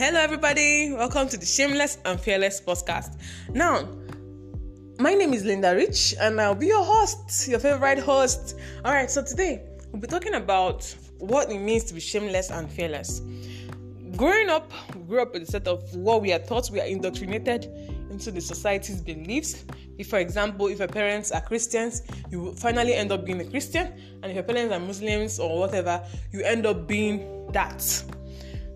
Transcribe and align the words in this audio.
Hello, 0.00 0.18
everybody. 0.18 0.94
Welcome 0.94 1.28
to 1.28 1.36
the 1.36 1.44
Shameless 1.44 1.98
and 2.06 2.18
Fearless 2.18 2.58
podcast. 2.58 3.20
Now, 3.52 3.86
my 4.98 5.12
name 5.12 5.34
is 5.34 5.44
Lynda 5.44 5.76
Rich, 5.76 6.14
and 6.18 6.40
I'll 6.40 6.54
be 6.54 6.68
your 6.68 6.82
host, 6.82 7.46
your 7.46 7.58
favorite 7.58 7.98
host. 7.98 8.58
All 8.82 8.94
right, 8.94 9.10
so 9.10 9.22
today 9.22 9.62
we'll 9.92 10.00
be 10.00 10.06
talking 10.06 10.36
about 10.36 10.86
what 11.18 11.50
it 11.50 11.58
means 11.58 11.84
to 11.84 11.92
be 11.92 12.00
shameless 12.00 12.50
and 12.50 12.72
fearless. 12.72 13.20
Growing 14.16 14.48
up, 14.48 14.72
we 14.96 15.02
grew 15.02 15.20
up 15.20 15.34
with 15.34 15.42
a 15.42 15.46
set 15.46 15.68
of 15.68 15.94
what 15.94 16.22
we 16.22 16.32
are 16.32 16.38
taught, 16.38 16.70
we 16.70 16.80
are 16.80 16.86
indoctrinated 16.86 17.66
into 18.10 18.30
the 18.30 18.40
society's 18.40 19.02
beliefs. 19.02 19.66
If, 19.98 20.08
for 20.08 20.18
example, 20.18 20.68
if 20.68 20.78
your 20.78 20.88
parents 20.88 21.30
are 21.30 21.42
Christians, 21.42 22.04
you 22.30 22.40
will 22.40 22.54
finally 22.54 22.94
end 22.94 23.12
up 23.12 23.26
being 23.26 23.42
a 23.42 23.44
Christian, 23.44 23.92
and 24.22 24.30
if 24.30 24.34
your 24.34 24.44
parents 24.44 24.72
are 24.72 24.80
Muslims 24.80 25.38
or 25.38 25.58
whatever, 25.58 26.02
you 26.32 26.40
end 26.40 26.64
up 26.64 26.88
being 26.88 27.52
that 27.52 28.02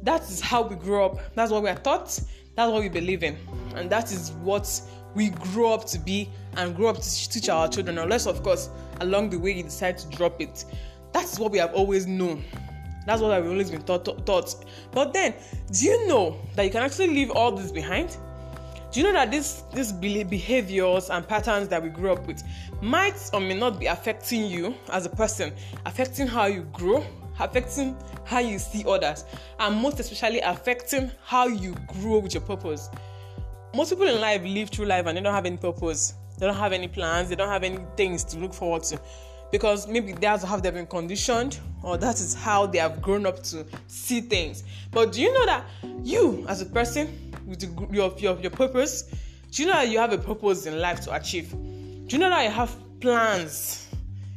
that 0.04 0.22
is 0.22 0.40
how 0.40 0.62
we 0.62 0.76
grow 0.76 1.06
up. 1.06 1.34
That's 1.34 1.50
what 1.50 1.62
we 1.62 1.68
are 1.68 1.76
taught. 1.76 2.20
That's 2.54 2.70
what 2.70 2.82
we 2.82 2.88
believe 2.88 3.22
in. 3.22 3.36
And 3.74 3.90
that 3.90 4.12
is 4.12 4.32
what 4.42 4.80
we 5.14 5.30
grow 5.30 5.72
up 5.72 5.86
to 5.86 5.98
be 5.98 6.28
and 6.56 6.76
grow 6.76 6.88
up 6.88 7.00
to 7.00 7.30
teach 7.30 7.48
our 7.48 7.68
children, 7.68 7.98
unless, 7.98 8.26
of 8.26 8.42
course, 8.42 8.68
along 9.00 9.30
the 9.30 9.38
way 9.38 9.52
you 9.52 9.62
decide 9.62 9.98
to 9.98 10.08
drop 10.16 10.40
it. 10.40 10.64
That 11.12 11.24
is 11.24 11.38
what 11.38 11.52
we 11.52 11.58
have 11.58 11.74
always 11.74 12.06
known. 12.06 12.44
That's 13.06 13.20
what 13.20 13.32
I've 13.32 13.46
always 13.46 13.70
been 13.70 13.82
taught, 13.82 14.04
taught. 14.26 14.64
But 14.92 15.12
then, 15.12 15.34
do 15.72 15.84
you 15.84 16.06
know 16.06 16.36
that 16.54 16.64
you 16.64 16.70
can 16.70 16.82
actually 16.82 17.08
leave 17.08 17.30
all 17.30 17.52
this 17.52 17.70
behind? 17.70 18.16
Do 18.90 19.00
you 19.00 19.06
know 19.06 19.12
that 19.12 19.30
this 19.30 19.64
these 19.72 19.92
behaviors 19.92 21.10
and 21.10 21.26
patterns 21.26 21.66
that 21.68 21.82
we 21.82 21.88
grew 21.88 22.12
up 22.12 22.26
with 22.26 22.42
might 22.80 23.18
or 23.32 23.40
may 23.40 23.58
not 23.58 23.80
be 23.80 23.86
affecting 23.86 24.46
you 24.46 24.74
as 24.90 25.04
a 25.04 25.10
person, 25.10 25.52
affecting 25.84 26.28
how 26.28 26.46
you 26.46 26.62
grow, 26.72 27.04
affecting 27.38 27.96
how 28.24 28.38
you 28.38 28.58
see 28.58 28.84
others, 28.86 29.24
and 29.58 29.76
most 29.76 30.00
especially 30.00 30.40
affecting 30.40 31.10
how 31.24 31.46
you 31.46 31.74
grow 32.00 32.18
with 32.18 32.34
your 32.34 32.42
purpose. 32.42 32.88
Most 33.74 33.90
people 33.90 34.06
in 34.06 34.20
life 34.20 34.42
live 34.42 34.70
through 34.70 34.86
life 34.86 35.06
and 35.06 35.16
they 35.16 35.22
don't 35.22 35.34
have 35.34 35.46
any 35.46 35.56
purpose. 35.56 36.14
They 36.38 36.46
don't 36.46 36.56
have 36.56 36.72
any 36.72 36.88
plans. 36.88 37.28
They 37.28 37.34
don't 37.34 37.48
have 37.48 37.64
any 37.64 37.78
things 37.96 38.22
to 38.24 38.38
look 38.38 38.54
forward 38.54 38.84
to 38.84 39.00
because 39.54 39.86
maybe 39.86 40.12
that's 40.12 40.42
how 40.42 40.56
they've 40.58 40.74
been 40.74 40.86
conditioned 40.86 41.60
or 41.82 41.96
that 41.96 42.16
is 42.16 42.34
how 42.34 42.66
they 42.66 42.78
have 42.78 43.00
grown 43.00 43.24
up 43.24 43.42
to 43.44 43.64
see 43.86 44.20
things. 44.20 44.64
But 44.90 45.12
do 45.12 45.22
you 45.22 45.32
know 45.32 45.46
that 45.46 45.64
you, 46.02 46.44
as 46.48 46.60
a 46.60 46.66
person 46.66 47.32
with 47.46 47.62
your, 47.92 48.12
your, 48.18 48.38
your 48.40 48.50
purpose, 48.50 49.02
do 49.52 49.62
you 49.62 49.68
know 49.68 49.74
that 49.74 49.88
you 49.88 49.98
have 49.98 50.12
a 50.12 50.18
purpose 50.18 50.66
in 50.66 50.80
life 50.80 51.00
to 51.02 51.14
achieve? 51.14 51.52
Do 51.52 52.06
you 52.08 52.18
know 52.18 52.30
that 52.30 52.42
you 52.42 52.50
have 52.50 52.76
plans 53.00 53.83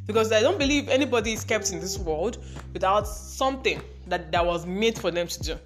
because 0.08 0.32
I 0.32 0.40
don't 0.40 0.58
believe 0.58 0.88
anybody 0.90 1.34
is 1.34 1.44
kept 1.44 1.72
in 1.72 1.80
this 1.80 2.00
world 2.00 2.38
without 2.74 3.06
something 3.06 3.82
that, 4.08 4.32
that 4.32 4.44
was 4.44 4.66
made 4.66 4.98
for 4.98 5.12
them 5.12 5.28
to 5.28 5.40
do, 5.44 5.58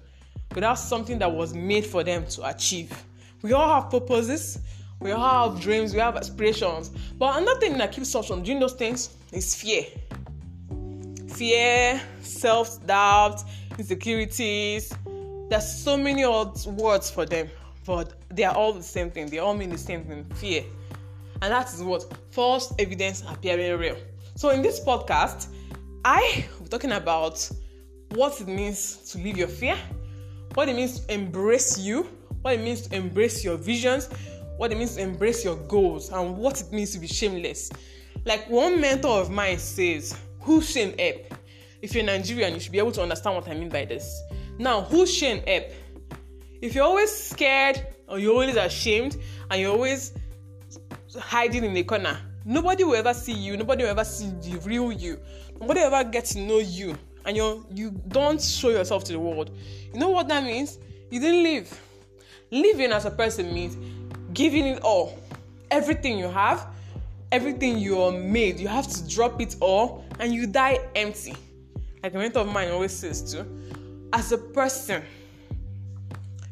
without 0.54 0.74
something 0.74 1.18
that 1.20 1.32
was 1.32 1.54
made 1.54 1.86
for 1.86 2.02
them 2.02 2.26
to 2.26 2.48
achieve. 2.48 2.92
We 3.40 3.52
all 3.52 3.80
have 3.80 3.90
purposes, 3.90 4.58
we 5.00 5.12
all 5.12 5.50
have 5.52 5.62
dreams, 5.62 5.94
we 5.94 6.00
have 6.00 6.16
aspirations, 6.16 6.90
but 7.18 7.40
another 7.40 7.60
thing 7.60 7.78
that 7.78 7.92
keeps 7.92 8.14
us 8.14 8.26
from 8.26 8.42
doing 8.42 8.60
those 8.60 8.74
things 8.74 9.16
is 9.32 9.54
fear. 9.54 9.84
Fear, 11.28 12.00
self 12.20 12.84
doubt, 12.86 13.42
insecurities. 13.78 14.92
There's 15.48 15.68
so 15.68 15.96
many 15.96 16.24
odd 16.24 16.64
words 16.66 17.10
for 17.10 17.26
them, 17.26 17.48
but 17.86 18.14
they 18.28 18.44
are 18.44 18.54
all 18.54 18.72
the 18.72 18.82
same 18.82 19.10
thing. 19.10 19.28
They 19.28 19.38
all 19.38 19.54
mean 19.54 19.70
the 19.70 19.78
same 19.78 20.04
thing 20.04 20.24
fear. 20.34 20.64
And 21.40 21.52
that 21.52 21.72
is 21.72 21.82
what 21.82 22.04
false 22.30 22.72
evidence 22.78 23.22
appearing 23.28 23.78
real. 23.78 23.96
So, 24.34 24.50
in 24.50 24.62
this 24.62 24.80
podcast, 24.80 25.48
I 26.04 26.46
am 26.60 26.66
talking 26.68 26.92
about 26.92 27.48
what 28.14 28.40
it 28.40 28.48
means 28.48 28.96
to 29.12 29.18
live 29.18 29.36
your 29.36 29.48
fear, 29.48 29.76
what 30.54 30.68
it 30.68 30.74
means 30.74 31.00
to 31.00 31.14
embrace 31.14 31.78
you, 31.78 32.04
what 32.40 32.54
it 32.54 32.60
means 32.60 32.82
to 32.88 32.96
embrace 32.96 33.44
your 33.44 33.56
visions, 33.56 34.08
what 34.56 34.72
it 34.72 34.78
means 34.78 34.96
to 34.96 35.02
embrace 35.02 35.44
your 35.44 35.56
goals, 35.56 36.10
and 36.10 36.36
what 36.36 36.60
it 36.60 36.72
means 36.72 36.92
to 36.92 36.98
be 36.98 37.06
shameless. 37.06 37.70
Like 38.24 38.48
one 38.48 38.80
mentor 38.80 39.20
of 39.20 39.30
mine 39.30 39.58
says, 39.58 40.18
Who 40.40 40.62
shame 40.62 40.92
epp? 40.92 41.32
If 41.82 41.94
you're 41.94 42.04
Nigerian, 42.04 42.54
you 42.54 42.60
should 42.60 42.72
be 42.72 42.78
able 42.78 42.92
to 42.92 43.02
understand 43.02 43.36
what 43.36 43.48
I 43.48 43.54
mean 43.54 43.68
by 43.68 43.84
this. 43.84 44.22
Now, 44.58 44.82
who 44.82 45.06
shame 45.06 45.40
epp? 45.42 45.72
If 46.62 46.74
you're 46.74 46.84
always 46.84 47.12
scared 47.12 47.86
or 48.08 48.18
you're 48.18 48.32
always 48.32 48.56
ashamed 48.56 49.18
and 49.50 49.60
you're 49.60 49.72
always 49.72 50.12
hiding 51.18 51.64
in 51.64 51.74
the 51.74 51.82
corner, 51.84 52.18
nobody 52.44 52.84
will 52.84 52.94
ever 52.94 53.14
see 53.14 53.32
you. 53.32 53.56
Nobody 53.56 53.84
will 53.84 53.90
ever 53.90 54.04
see 54.04 54.30
the 54.42 54.58
real 54.60 54.92
you. 54.92 55.18
Nobody 55.60 55.80
will 55.80 55.94
ever 55.94 56.08
get 56.08 56.24
to 56.26 56.38
know 56.40 56.58
you. 56.58 56.96
And 57.24 57.36
you 57.36 57.64
you 57.72 57.90
don't 58.08 58.40
show 58.40 58.70
yourself 58.70 59.04
to 59.04 59.12
the 59.12 59.18
world. 59.18 59.50
You 59.92 60.00
know 60.00 60.10
what 60.10 60.28
that 60.28 60.44
means? 60.44 60.78
You 61.10 61.20
didn't 61.20 61.42
live 61.42 61.80
living 62.50 62.92
as 62.92 63.06
a 63.06 63.10
person 63.10 63.52
means 63.54 63.76
giving 64.34 64.66
it 64.66 64.80
all. 64.82 65.18
Everything 65.70 66.18
you 66.18 66.28
have 66.28 66.66
everything 67.32 67.78
you 67.78 67.98
are 67.98 68.12
made 68.12 68.60
you 68.60 68.68
have 68.68 68.86
to 68.86 69.08
drop 69.08 69.40
it 69.40 69.56
all 69.60 70.04
and 70.20 70.34
you 70.34 70.46
die 70.46 70.78
empty. 70.94 71.34
Like 72.02 72.14
a 72.14 72.18
mentor 72.18 72.40
of 72.40 72.48
mine 72.48 72.70
always 72.70 72.92
says 72.92 73.32
too 73.32 73.46
as 74.12 74.32
a 74.32 74.38
person 74.38 75.02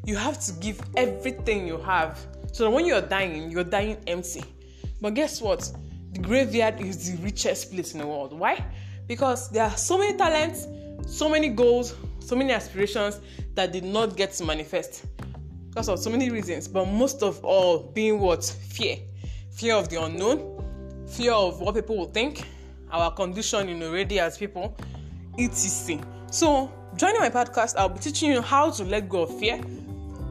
you 0.04 0.16
have 0.16 0.40
to 0.40 0.52
give 0.54 0.80
everything 0.96 1.66
you 1.66 1.76
have 1.78 2.18
so 2.52 2.64
that 2.64 2.70
when 2.70 2.86
you're 2.86 3.02
dying 3.02 3.50
you're 3.50 3.64
dying 3.64 3.98
empty 4.06 4.42
but 5.00 5.14
guess 5.14 5.40
what? 5.40 5.70
The 6.12 6.20
graveyard 6.20 6.80
is 6.80 7.10
the 7.10 7.22
richest 7.22 7.72
place 7.72 7.92
in 7.92 8.00
the 8.00 8.06
world. 8.06 8.32
Why? 8.32 8.64
Because 9.06 9.50
there 9.50 9.64
are 9.64 9.76
so 9.76 9.98
many 9.98 10.16
talents, 10.16 10.66
so 11.06 11.28
many 11.28 11.48
goals, 11.48 11.94
so 12.18 12.36
many 12.36 12.52
aspirations 12.52 13.20
that 13.54 13.72
did 13.72 13.84
not 13.84 14.16
get 14.16 14.32
to 14.32 14.44
manifest 14.44 15.06
because 15.68 15.88
of 15.88 15.98
so 15.98 16.10
many 16.10 16.30
reasons. 16.30 16.68
But 16.68 16.86
most 16.86 17.22
of 17.22 17.44
all, 17.44 17.78
being 17.94 18.18
what? 18.18 18.44
Fear. 18.44 18.98
Fear 19.52 19.74
of 19.74 19.88
the 19.88 20.02
unknown, 20.02 21.06
fear 21.08 21.32
of 21.32 21.60
what 21.60 21.74
people 21.74 21.96
will 21.96 22.06
think, 22.06 22.46
our 22.90 23.10
condition 23.12 23.60
conditioning 23.60 23.88
already 23.88 24.18
as 24.18 24.38
people, 24.38 24.76
etc. 25.38 26.02
So, 26.30 26.72
joining 26.96 27.20
my 27.20 27.30
podcast, 27.30 27.76
I'll 27.76 27.88
be 27.88 28.00
teaching 28.00 28.30
you 28.30 28.40
how 28.40 28.70
to 28.70 28.84
let 28.84 29.08
go 29.08 29.22
of 29.22 29.38
fear, 29.38 29.60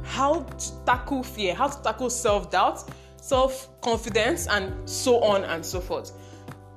how 0.04 0.42
to 0.42 0.86
tackle 0.86 1.24
fear, 1.24 1.54
how 1.54 1.68
to 1.68 1.82
tackle 1.84 2.10
self 2.10 2.50
doubt 2.50 2.90
self 3.30 3.80
confidence, 3.82 4.48
and 4.48 4.74
so 4.90 5.20
on 5.22 5.44
and 5.44 5.64
so 5.64 5.80
forth. 5.80 6.14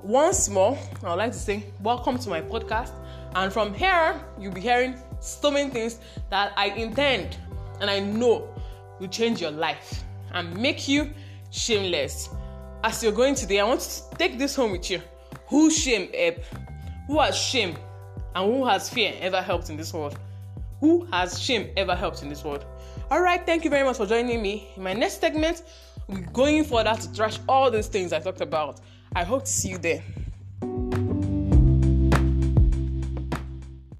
Once 0.03 0.49
more, 0.49 0.77
I 1.03 1.09
would 1.09 1.15
like 1.15 1.31
to 1.31 1.37
say, 1.39 1.63
welcome 1.81 2.19
to 2.19 2.29
my 2.29 2.41
podcast. 2.41 2.91
And 3.33 3.51
from 3.51 3.73
here, 3.73 4.23
you'll 4.39 4.53
be 4.53 4.61
hearing 4.61 4.95
so 5.19 5.49
many 5.49 5.71
things 5.71 5.97
that 6.29 6.53
I 6.55 6.67
intend 6.67 7.37
and 7.81 7.89
I 7.89 8.01
know 8.01 8.47
will 8.99 9.07
change 9.07 9.41
your 9.41 9.49
life 9.49 10.03
and 10.33 10.55
make 10.55 10.87
you 10.87 11.09
shameless. 11.49 12.29
As 12.83 13.01
you're 13.01 13.13
going 13.13 13.33
today, 13.33 13.59
I 13.59 13.63
want 13.63 13.81
to 13.81 14.17
take 14.17 14.37
this 14.37 14.55
home 14.55 14.73
with 14.73 14.91
you. 14.91 15.01
Who 15.47 15.71
shame 15.71 16.09
epp? 16.09 16.43
Who 17.07 17.19
has 17.19 17.35
shame 17.35 17.75
and 18.35 18.53
who 18.53 18.63
has 18.67 18.91
fear 18.91 19.15
ever 19.19 19.41
helped 19.41 19.71
in 19.71 19.77
this 19.77 19.91
world? 19.91 20.19
Who 20.81 21.05
has 21.05 21.41
shame 21.41 21.71
ever 21.77 21.95
helped 21.95 22.21
in 22.21 22.29
this 22.29 22.43
world? 22.43 22.63
All 23.09 23.21
right, 23.21 23.43
thank 23.43 23.63
you 23.63 23.71
very 23.71 23.83
much 23.83 23.97
for 23.97 24.05
joining 24.05 24.41
me. 24.41 24.67
In 24.75 24.83
my 24.83 24.93
next 24.93 25.19
segment, 25.19 25.63
we're 26.07 26.21
going 26.31 26.63
further 26.63 26.95
to 26.95 27.13
trash 27.13 27.39
all 27.47 27.71
these 27.71 27.87
things 27.87 28.13
I 28.13 28.19
talked 28.19 28.41
about. 28.41 28.79
I 29.15 29.23
hope 29.23 29.45
to 29.45 29.51
see 29.51 29.69
you 29.69 29.77
there. 29.77 30.03